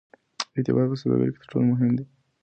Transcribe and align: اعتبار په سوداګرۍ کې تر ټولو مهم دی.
اعتبار 0.57 0.85
په 0.91 0.95
سوداګرۍ 1.01 1.31
کې 1.33 1.39
تر 1.41 1.47
ټولو 1.51 1.65
مهم 1.71 1.89
دی. 1.97 2.05